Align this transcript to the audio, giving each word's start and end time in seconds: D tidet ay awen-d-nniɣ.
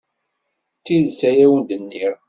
D 0.77 0.81
tidet 0.85 1.21
ay 1.29 1.37
awen-d-nniɣ. 1.45 2.13